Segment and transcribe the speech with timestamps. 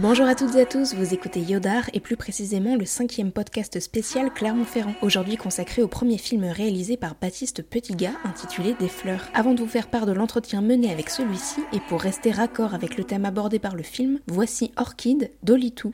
[0.00, 3.78] Bonjour à toutes et à tous, vous écoutez Yodar et plus précisément le cinquième podcast
[3.80, 9.28] spécial Clermont-Ferrand, aujourd'hui consacré au premier film réalisé par Baptiste Petitgat intitulé Des fleurs.
[9.34, 12.96] Avant de vous faire part de l'entretien mené avec celui-ci et pour rester raccord avec
[12.96, 15.92] le thème abordé par le film, voici Orchid d'Olitou.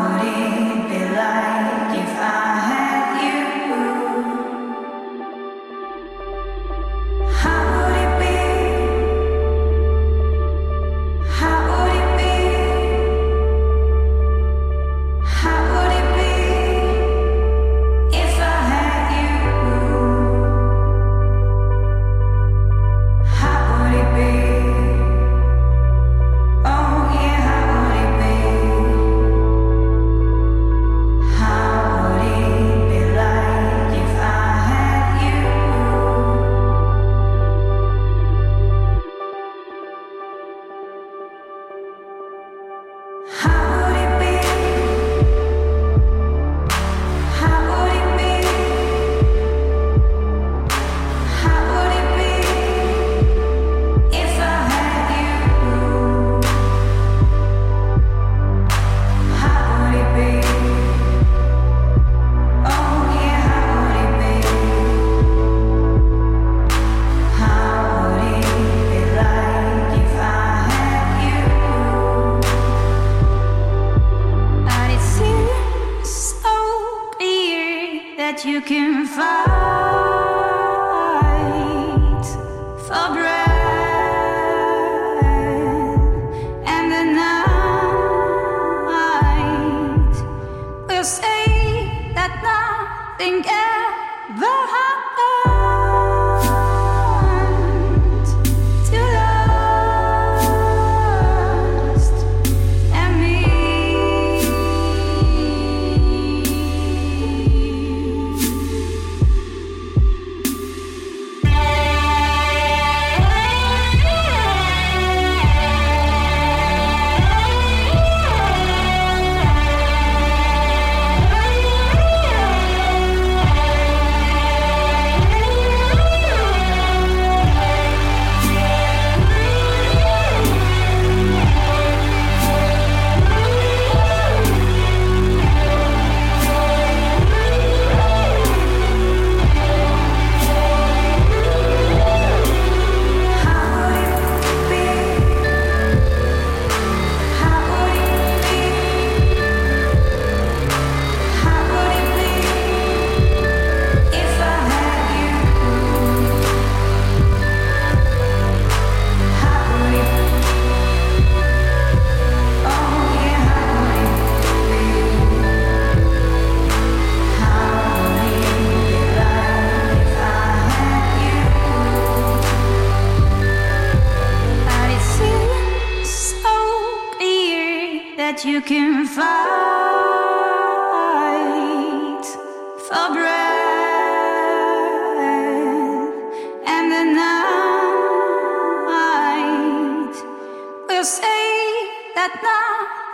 [0.00, 2.19] would it be like if I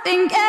[0.07, 0.46] nothing else.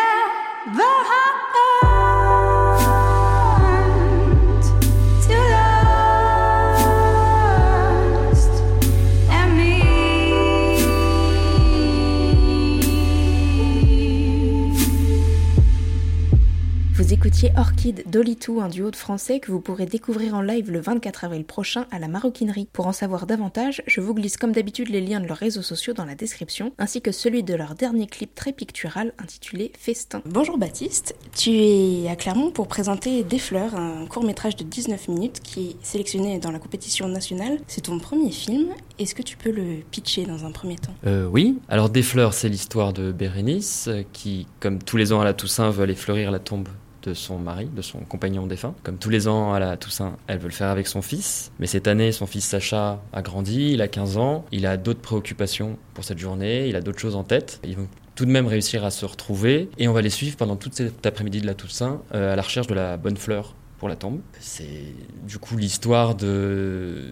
[17.56, 21.44] Orchid Dolitou, un duo de français que vous pourrez découvrir en live le 24 avril
[21.44, 22.68] prochain à la maroquinerie.
[22.74, 25.94] Pour en savoir davantage, je vous glisse comme d'habitude les liens de leurs réseaux sociaux
[25.94, 30.22] dans la description, ainsi que celui de leur dernier clip très pictural intitulé Festin.
[30.25, 35.07] Bonjour Baptiste, tu es à Clermont pour présenter Des Fleurs, un court métrage de 19
[35.07, 37.60] minutes qui est sélectionné dans la compétition nationale.
[37.68, 40.95] C'est ton premier film, est-ce que tu peux le pitcher dans un premier temps?
[41.06, 45.25] Euh, Oui, alors Des Fleurs, c'est l'histoire de Bérénice qui, comme tous les ans à
[45.25, 46.68] la Toussaint, veut aller fleurir la tombe
[47.07, 48.75] de son mari, de son compagnon défunt.
[48.83, 51.51] Comme tous les ans à la Toussaint, elle veut le faire avec son fils.
[51.59, 55.01] Mais cette année, son fils Sacha a grandi, il a 15 ans, il a d'autres
[55.01, 57.59] préoccupations pour cette journée, il a d'autres choses en tête.
[57.63, 60.56] Ils vont tout de même réussir à se retrouver et on va les suivre pendant
[60.56, 63.88] toute cet après-midi de la Toussaint euh, à la recherche de la bonne fleur pour
[63.88, 64.19] la tombe.
[64.39, 64.94] C'est
[65.27, 67.12] du coup l'histoire d'un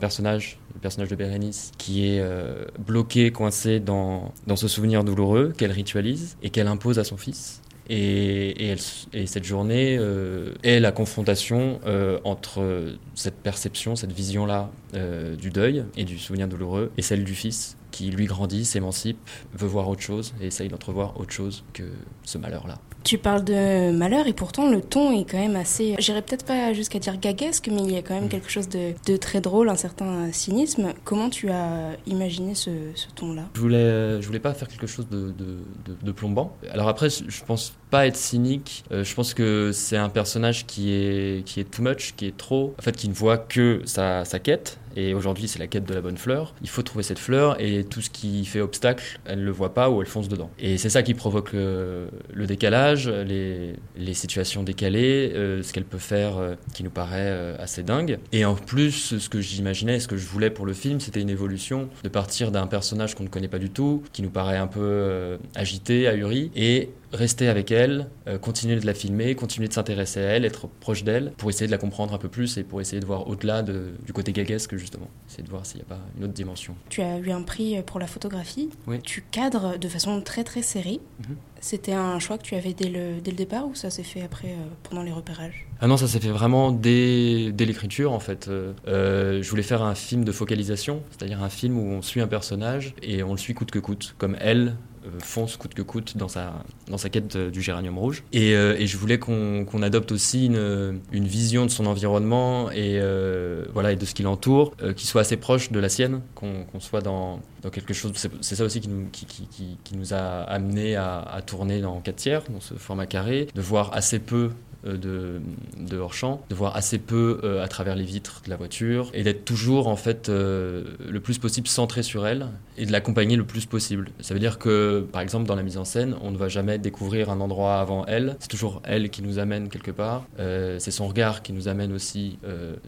[0.00, 5.52] personnage, le personnage de Bérénice, qui est euh, bloqué, coincé dans, dans ce souvenir douloureux
[5.56, 7.60] qu'elle ritualise et qu'elle impose à son fils.
[7.92, 8.76] Et, et,
[9.12, 15.50] et cette journée euh, est la confrontation euh, entre cette perception, cette vision-là euh, du
[15.50, 19.18] deuil et du souvenir douloureux et celle du fils qui lui grandit, s'émancipe,
[19.54, 21.82] veut voir autre chose et essaye d'entrevoir autre chose que
[22.22, 22.78] ce malheur-là.
[23.02, 26.72] Tu parles de malheur et pourtant le ton est quand même assez, j'irais peut-être pas
[26.72, 28.28] jusqu'à dire gaguesque, mais il y a quand même mm.
[28.28, 30.92] quelque chose de, de, très drôle, un certain cynisme.
[31.02, 33.48] Comment tu as imaginé ce, ce ton-là?
[33.54, 35.56] Je voulais, je voulais pas faire quelque chose de, de,
[36.00, 36.56] de, plombant.
[36.70, 38.84] Alors après, je pense pas être cynique.
[38.92, 42.36] Euh, je pense que c'est un personnage qui est, qui est too much, qui est
[42.36, 45.84] trop, en fait, qui ne voit que sa, sa quête et aujourd'hui, c'est la quête
[45.84, 46.54] de la bonne fleur.
[46.62, 49.74] Il faut trouver cette fleur et tout ce qui fait obstacle, elle ne le voit
[49.74, 50.50] pas ou elle fonce dedans.
[50.58, 52.08] Et c'est ça qui provoque le,
[52.46, 57.82] décalage, les, les, situations décalées, euh, ce qu'elle peut faire euh, qui nous paraît assez
[57.82, 58.18] dingue.
[58.32, 61.30] Et en plus, ce que j'imaginais, ce que je voulais pour le film, c'était une
[61.30, 64.66] évolution de partir d'un personnage qu'on ne connaît pas du tout, qui nous paraît un
[64.66, 68.08] peu agité, ahuri, et rester avec elle,
[68.40, 71.72] continuer de la filmer, continuer de s'intéresser à elle, être proche d'elle, pour essayer de
[71.72, 75.08] la comprendre un peu plus et pour essayer de voir au-delà du côté gaguesque justement.
[75.26, 76.74] C'est de voir s'il n'y a pas une autre dimension.
[76.88, 78.70] Tu as eu un prix pour la photographie.
[78.86, 79.00] Oui.
[79.02, 81.00] Tu cadres de façon très très serrée.
[81.20, 81.36] Mhm.
[81.60, 84.22] C'était un choix que tu avais dès le, dès le départ ou ça s'est fait
[84.22, 85.66] après, euh, pendant les repérages?
[85.80, 88.48] Ah non, ça s'est fait vraiment dès, dès l'écriture en fait.
[88.48, 92.22] Euh, euh, je voulais faire un film de focalisation, c'est-à-dire un film où on suit
[92.22, 94.72] un personnage et on le suit coûte que coûte, comme elle euh,
[95.20, 98.22] fonce coûte que coûte dans sa, dans sa quête du géranium rouge.
[98.32, 102.98] Et, euh, et je voulais qu'on adopte aussi une, une, vision de son environnement et,
[103.00, 106.64] euh, voilà, et de ce qui l'entoure, qui soit assez proche de la sienne, qu'on
[106.80, 108.12] soit dans, dans quelque chose.
[108.40, 112.00] C'est ça aussi qui nous, qui, qui, qui, nous a amené à, à, tourner dans
[112.00, 115.40] 4 tiers, dans ce format carré, de voir assez peu euh, de,
[115.78, 119.22] de hors-champ, de voir assez peu euh, à travers les vitres de la voiture et
[119.22, 123.44] d'être toujours en fait euh, le plus possible centré sur elle et de l'accompagner le
[123.44, 124.10] plus possible.
[124.20, 126.78] Ça veut dire que par exemple dans la mise en scène, on ne va jamais
[126.78, 130.26] découvrir un endroit avant elle, c'est toujours elle qui nous amène quelque part.
[130.38, 132.38] c'est son regard qui nous amène aussi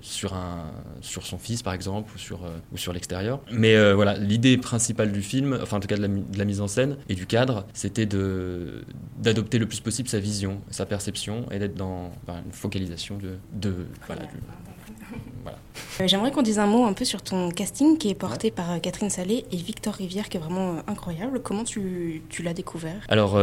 [0.01, 2.41] sur un sur son fils par exemple ou sur
[2.73, 3.41] ou sur l'extérieur.
[3.51, 6.61] Mais voilà, l'idée principale du film, enfin en tout cas de la, de la mise
[6.61, 11.59] en scène et du cadre, c'était d'adopter le plus possible sa vision, sa perception et
[11.59, 14.23] d'être dans une focalisation de, de voilà,
[15.43, 15.59] voilà.
[16.01, 18.73] Euh, j'aimerais qu'on dise un mot un peu sur ton casting qui est porté par
[18.73, 21.41] euh, Catherine Salé et Victor Rivière qui est vraiment euh, incroyable.
[21.43, 22.97] Comment tu, tu l'as découvert?
[23.09, 23.39] Alors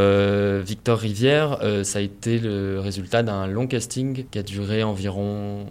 [0.63, 5.65] Victor Rivière, ça a été le résultat d'un long casting qui a duré environ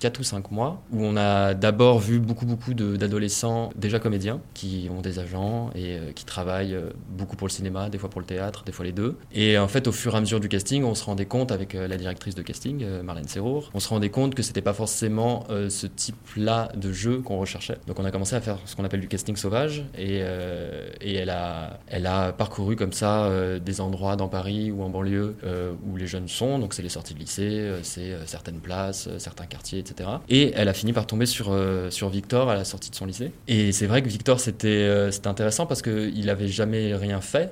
[0.00, 4.88] 4 ou 5 mois où on a d'abord vu beaucoup beaucoup d'adolescents déjà comédiens qui
[4.96, 6.76] ont des agents et qui travaillent
[7.10, 9.16] beaucoup pour le cinéma, des fois pour le théâtre, des fois les deux.
[9.32, 11.74] Et en fait au fur et à mesure du casting, on se rendait compte avec
[11.74, 15.86] la directrice de casting, Marlène Serrour, on se rendait compte que c'était pas forcément ce
[15.86, 17.78] type-là de jeu qu'on recherchait.
[17.86, 21.14] Donc on a commencé à faire ce qu'on appelle du casting sauvage et, euh, et
[21.14, 25.36] elle, a, elle a parcouru comme ça euh, des endroits dans Paris ou en banlieue
[25.44, 29.46] euh, où les jeunes sont, donc c'est les sorties de lycée, c'est certaines places, certains
[29.46, 30.08] quartiers, etc.
[30.28, 31.56] Et elle a fini par tomber sur,
[31.90, 33.32] sur Victor à la sortie de son lycée.
[33.48, 37.50] Et c'est vrai que Victor c'était c'était intéressant parce qu'il avait jamais rien fait,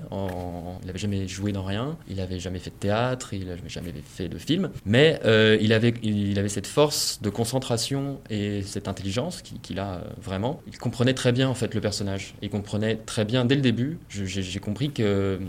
[0.83, 3.93] il avait jamais joué dans rien, il avait jamais fait de théâtre, il avait jamais
[4.05, 5.21] fait de film, mais
[5.61, 7.94] il, avait, il avait cette force de concentration
[8.31, 10.61] et cette intelligence qu'il a euh, vraiment.
[10.67, 12.35] Il comprenait très bien en fait le personnage.
[12.43, 13.99] Il comprenait très bien dès le début.
[14.09, 15.41] J'ai compris que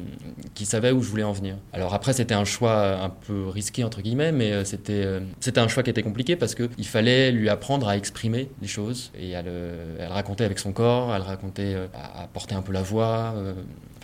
[0.53, 1.57] qu'il savait où je voulais en venir.
[1.73, 5.59] Alors après c'était un choix un peu risqué entre guillemets, mais euh, c'était euh, c'était
[5.59, 9.11] un choix qui était compliqué parce que il fallait lui apprendre à exprimer les choses
[9.17, 9.73] et à le
[10.09, 13.35] raconter avec son corps, à le raconter, à, porter un peu la voix.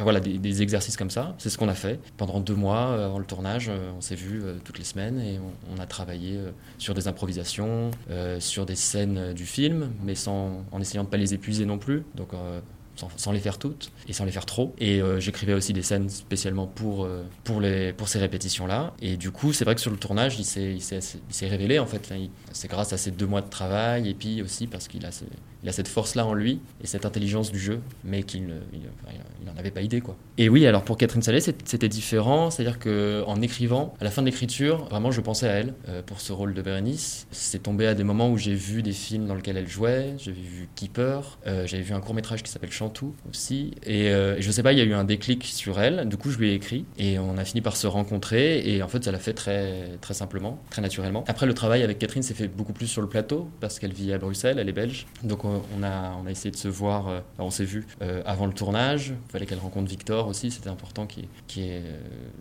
[0.04, 1.36] Voilà, des, exercices comme ça.
[1.38, 2.00] C'est ce qu'on a fait.
[2.18, 5.40] Pendant deux mois avant le tournage, on s'est vu toutes les semaines et
[5.76, 6.40] on, a travaillé
[6.78, 7.92] sur des improvisations,
[8.40, 12.04] sur des scènes du film, mais sans, en essayant de pas les épuiser non plus.
[12.16, 12.30] Donc,
[13.16, 14.74] sans, les faire toutes et sans les faire trop.
[14.80, 18.94] Et euh, j'écrivais aussi des scènes spécialement pour, euh, pour, les, pour ces répétitions-là.
[19.02, 22.14] Et du coup, c'est vrai que sur le tournage, il s'est révélé en fait.
[22.52, 25.10] C'est grâce à ces deux mois de travail et puis aussi parce qu'il a,
[25.64, 29.72] il a cette force-là en lui et cette intelligence du jeu, mais qu'il n'en avait
[29.72, 30.02] pas idée.
[30.02, 30.16] quoi.
[30.38, 32.50] Et oui, alors pour Catherine Salé, c'était différent.
[32.50, 36.22] C'est-à-dire qu'en écrivant, à la fin de l'écriture, vraiment, je pensais à elle euh, pour
[36.22, 37.28] ce rôle de Bérénice.
[37.32, 40.16] C'est tombé à des moments où j'ai vu des films dans lesquels elle jouait.
[40.18, 43.72] J'avais vu Keeper, j'avais vu un court-métrage qui s'appelle tout aussi.
[43.86, 46.08] Et, euh, et, je sais pas, il y a eu un déclic sur elle.
[46.08, 48.68] Du coup, je lui ai écrit et on a fini par se rencontrer.
[48.70, 51.24] Et en fait, ça l'a fait très, très simplement, très naturellement.
[51.28, 54.14] Après, le travail avec Catherine s'est fait beaucoup plus sur le plateau parce qu'elle vit
[54.14, 55.08] à Bruxelles, elle est belge.
[55.24, 57.08] Donc, on, a, on a essayé de se voir.
[57.08, 59.14] Euh, on s'est vu euh, avant le tournage.
[59.28, 60.52] Il fallait qu'elle rencontre Victor aussi.
[60.52, 61.08] C'était important.
[61.08, 61.70] Qui, qui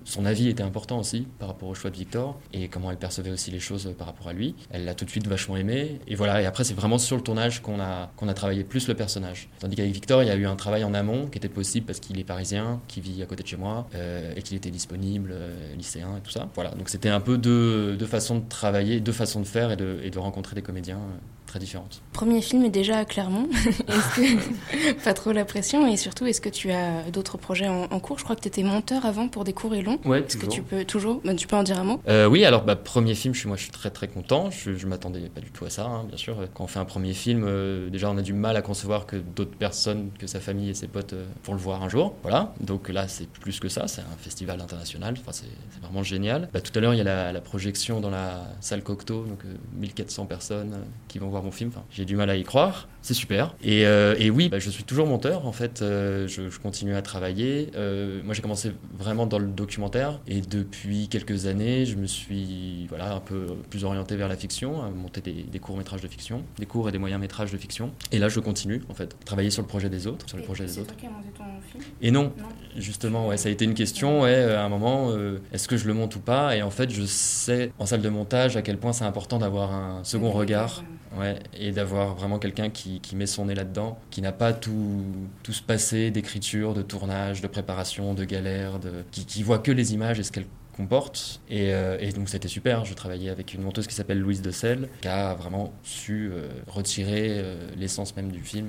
[0.05, 3.31] son avis était important aussi par rapport au choix de Victor et comment elle percevait
[3.31, 4.55] aussi les choses par rapport à lui.
[4.71, 6.01] Elle l'a tout de suite vachement aimé.
[6.07, 6.43] Et voilà.
[6.43, 9.49] Et après, c'est vraiment sur le tournage qu'on a, qu'on a travaillé plus le personnage.
[9.59, 12.01] Tandis qu'avec Victor, il y a eu un travail en amont qui était possible parce
[12.01, 15.31] qu'il est parisien, qui vit à côté de chez moi euh, et qu'il était disponible,
[15.33, 16.49] euh, lycéen et tout ça.
[16.55, 19.77] Voilà, donc c'était un peu deux, deux, façons de travailler, deux façons de faire et
[19.77, 21.19] de, rencontrer des comédiens euh,
[21.51, 22.01] très différentes.
[22.13, 23.49] Premier film est déjà à Clermont.
[25.05, 28.19] pas trop la pression et surtout, est-ce que tu as d'autres projets en, cours?
[28.19, 29.99] Je crois que tu étais monteur avant pour des cours et longs.
[30.05, 32.01] Ouais, Est-ce que tu peux toujours bah, Tu peux en dire un mot?
[32.09, 34.51] Euh, Oui, alors bah, premier film, je suis, moi je suis très très content.
[34.51, 36.37] Je, je m'attendais pas du tout à ça, hein, bien sûr.
[36.55, 39.17] Quand on fait un premier film, euh, déjà on a du mal à concevoir que
[39.17, 42.15] d'autres personnes, que sa famille et ses potes euh, vont le voir un jour.
[42.23, 45.17] Voilà, donc là c'est plus que ça, c'est un festival international.
[45.21, 46.49] Enfin, c'est vraiment génial.
[46.53, 49.41] Bah, tout à l'heure, il y a la, la, projection dans la salle Cocteau, donc
[49.75, 50.77] 1400 personnes
[51.09, 51.71] qui vont voir mon film.
[51.91, 52.89] j'ai du mal à y croire.
[53.03, 53.55] C'est super.
[53.63, 55.47] Et, euh, oui, bah, je suis toujours monteur.
[55.47, 57.71] En fait, euh, je, continue à travailler.
[57.75, 60.21] Euh, moi, j'ai commencé vraiment dans le documentaire.
[60.27, 64.83] Et depuis quelques années, je me suis voilà, un peu plus orienté vers la fiction,
[64.83, 67.91] à monter des, courts-métrages de fiction, des courts et des moyens-métrages de fiction.
[68.13, 70.29] Et là, je continue, en fait, travailler sur le projet des autres.
[70.29, 70.95] Sur le projet des autres.
[70.95, 71.85] Toi qui as monté ton film?
[72.03, 72.33] Et non,
[72.77, 74.23] justement, ouais, ça a été une question.
[74.23, 75.11] Ouais, à un moment,
[75.53, 76.55] est-ce que je le monte ou pas?
[76.55, 79.73] Et en fait, je sais en salle de montage à quel point c'est important d'avoir
[79.73, 80.83] un second regard.
[81.19, 85.05] Ouais, et d'avoir vraiment quelqu'un qui, met son nez là-dedans, qui n'a pas tout,
[85.43, 88.79] tout ce passé d'écriture, de tournage, de préparation, de galère,
[89.11, 90.47] qui, voit que les images et ce qu'elles
[90.77, 91.41] comportent.
[91.49, 94.51] Et, euh, et, donc c'était super, je travaillais avec une monteuse qui s'appelle Louise de
[94.51, 98.69] Selle, qui a vraiment su euh, retirer euh, l'essence même du film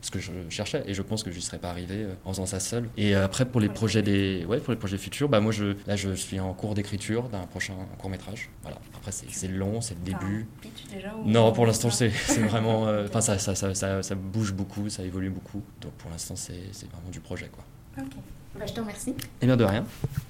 [0.00, 2.32] ce que je cherchais et je pense que je n'y serais pas arrivé euh, en
[2.32, 2.88] faisant ça seul.
[2.96, 5.76] Et euh, après pour les projets des ouais pour les projets futurs, bah moi je
[5.86, 8.50] là je suis en cours d'écriture d'un prochain court métrage.
[8.62, 8.78] Voilà.
[8.96, 10.46] Après c'est long, c'est le début.
[10.92, 14.88] Déjà, non, pour l'instant c'est vraiment euh, enfin ça ça, ça, ça, ça, bouge beaucoup,
[14.88, 15.62] ça évolue beaucoup.
[15.80, 16.54] Donc pour l'instant c'est
[16.92, 17.64] vraiment du projet quoi.
[17.98, 18.12] Ok.
[18.58, 19.14] Bah, je te remercie.
[19.40, 19.84] Eh bien de rien.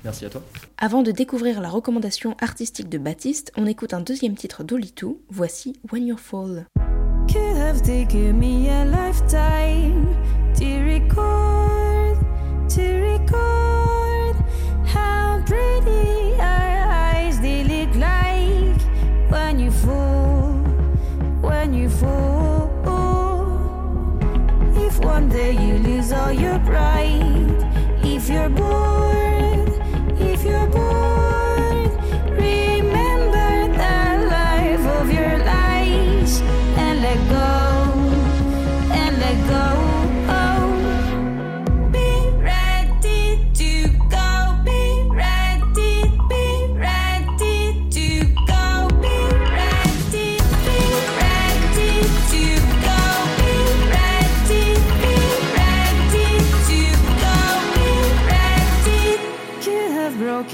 [0.05, 0.43] Merci à toi.
[0.77, 5.21] Avant de découvrir la recommandation artistique de Baptiste, on écoute un deuxième titre d'Olitou.
[5.31, 6.67] Voici When You Fall.
[7.33, 10.17] Could have taken me a lifetime
[10.55, 12.17] to record,
[12.71, 14.37] to record
[14.87, 18.81] how pretty our eyes they look like
[19.31, 20.53] when you fall,
[21.43, 22.71] when you fall.
[24.77, 27.28] If one day you lose all your pride,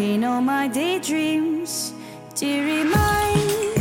[0.04, 1.92] in all my daydreams.
[2.36, 3.73] To remind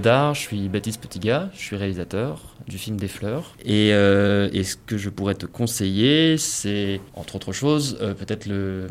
[0.00, 3.54] Yodar, je suis Baptiste Petitga, je suis réalisateur du film Des Fleurs.
[3.66, 8.86] Et, euh, ce que je pourrais te conseiller, c'est, entre autres choses, euh, peut-être le,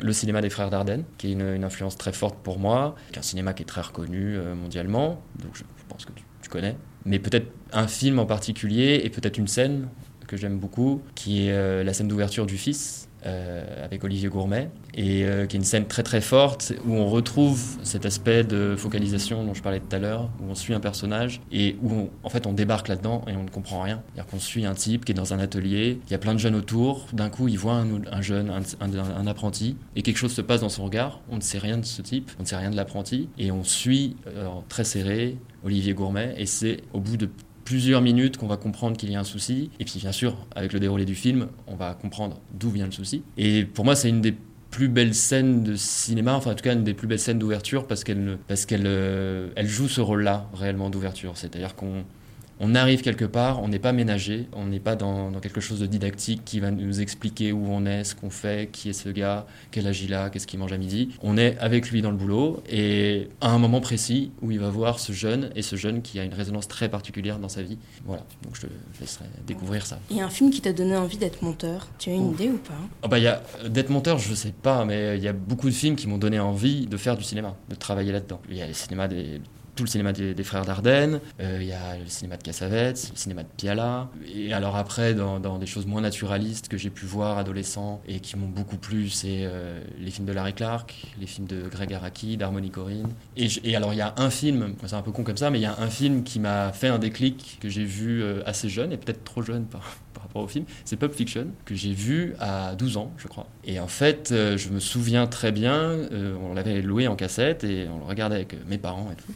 [0.00, 3.18] le, cinéma des Frères Dardenne, qui est une, influence très forte pour moi, qui est
[3.18, 6.78] un cinéma qui est très reconnu euh, mondialement, donc je, pense que tu connais.
[7.04, 9.88] Mais peut-être un film en particulier et peut-être une scène
[10.26, 15.24] que j'aime beaucoup, qui est la scène d'ouverture du Fils, euh, avec Olivier Gourmet, et
[15.24, 19.44] euh, qui est une scène très très forte où on retrouve cet aspect de focalisation
[19.44, 22.46] dont je parlais tout à l'heure, où on suit un personnage et où en fait
[22.46, 24.02] on débarque là-dedans et on ne comprend rien.
[24.06, 26.38] C'est-à-dire qu'on suit un type qui est dans un atelier, il y a plein de
[26.38, 30.60] jeunes autour, d'un coup il voit un, jeune, un, apprenti, et quelque chose se passe
[30.60, 32.76] dans son regard, on ne sait rien de ce type, on ne sait rien de
[32.76, 37.28] l'apprenti, et on suit euh, très serré Olivier Gourmet, et c'est au bout de
[37.66, 39.70] plusieurs minutes qu'on va comprendre qu'il y a un souci.
[39.78, 42.92] Et puis bien sûr, avec le déroulé du film, on va comprendre d'où vient le
[42.92, 43.22] souci.
[43.36, 44.34] Et pour moi, c'est une des
[44.70, 47.86] plus belles scènes de cinéma, enfin en tout cas une des plus belles scènes d'ouverture
[47.86, 51.36] parce qu'elle parce qu'elle euh, elle joue ce rôle-là réellement d'ouverture.
[51.36, 52.04] C'est-à-dire qu'on
[52.60, 55.86] on arrive quelque part, on n'est pas ménagé, on n'est pas dans, quelque chose de
[55.86, 59.46] didactique qui va nous expliquer où on est, ce qu'on fait, qui est ce gars,
[59.70, 61.10] quel âge il a, qu'est-ce qu'il mange à midi.
[61.22, 64.70] On est avec lui dans le boulot et à un moment précis où il va
[64.70, 67.78] voir ce jeune et ce jeune qui a une résonance très particulière dans sa vie.
[68.04, 68.66] Voilà, donc je te
[69.00, 69.98] laisserai découvrir ça.
[70.10, 71.88] Il y a un film qui t'a donné envie d'être monteur.
[71.98, 72.74] Tu as une idée ou pas?
[73.02, 75.74] Oh bah, y a, D'être monteur, je sais pas, mais il y a beaucoup de
[75.74, 78.40] films qui m'ont donné envie de faire du cinéma, de travailler là-dedans.
[78.48, 79.40] Il y a le cinéma des
[79.76, 83.18] tout le cinéma des, frères Dardenne, euh, il y a le cinéma de Cassavetes, le
[83.18, 84.08] cinéma de Piala.
[84.34, 88.36] Et alors après, dans, des choses moins naturalistes que j'ai pu voir adolescent et qui
[88.36, 92.36] m'ont beaucoup plu, c'est euh, les films de Larry Clark, les films de Greg Araki,
[92.36, 93.08] d'Harmony Corinne.
[93.36, 95.62] Et, alors il y a un film, c'est un peu con comme ça, mais il
[95.62, 98.92] y a un film qui m'a fait un déclic que j'ai vu euh, assez jeune
[98.92, 102.34] et peut-être trop jeune par, par rapport au film, c'est Pulp Fiction, que j'ai vu
[102.40, 103.46] à 12 ans, je crois.
[103.64, 105.94] Et en fait, je me souviens très bien,
[106.42, 109.32] on l'avait loué en cassette et on le regardait avec mes parents et tout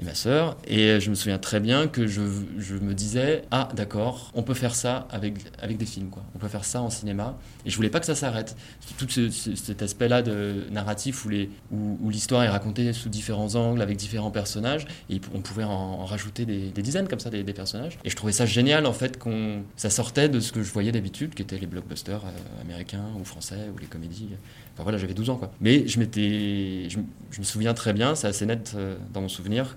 [0.00, 0.56] et ma sœur.
[0.66, 2.22] Et je me souviens très bien que je,
[2.58, 6.22] je me disais, ah d'accord, on peut faire ça avec, avec des films, quoi.
[6.34, 7.36] On peut faire ça en cinéma.
[7.66, 8.56] Et je voulais pas que ça s'arrête.
[8.96, 13.96] Tout cet aspect-là de narratif où, les, où, l'histoire est racontée sous différents angles, avec
[13.96, 17.98] différents personnages, et on pouvait en, rajouter des, dizaines comme ça, des, personnages.
[18.04, 20.92] Et je trouvais ça génial, en fait, qu'on ça sortait de ce que je voyais
[20.92, 24.30] d'habitude, qui étaient les blockbusters euh, américains ou français, ou les comédies.
[24.74, 25.50] Enfin voilà, j'avais 12 ans, quoi.
[25.60, 26.88] Mais je m'étais...
[26.88, 26.98] Je,
[27.38, 29.76] me souviens très bien, c'est assez net euh, dans mon souvenir,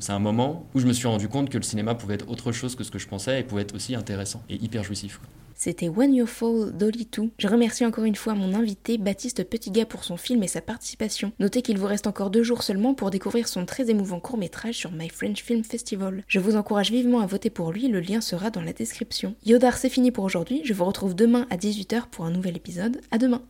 [0.00, 2.52] c'est un moment où je me suis rendu compte que le cinéma pouvait être autre
[2.52, 5.20] chose que ce que je pensais et pouvait être aussi intéressant et hyper jouissif.
[5.60, 10.04] C'était When You Fall Dolly Je remercie encore une fois mon invité Baptiste Petitga pour
[10.04, 11.32] son film et sa participation.
[11.40, 14.76] Notez qu'il vous reste encore deux jours seulement pour découvrir son très émouvant court métrage
[14.76, 16.22] sur My French Film Festival.
[16.28, 19.34] Je vous encourage vivement à voter pour lui, le lien sera dans la description.
[19.46, 23.00] Yodar, c'est fini pour aujourd'hui, je vous retrouve demain à 18h pour un nouvel épisode.
[23.10, 23.42] À demain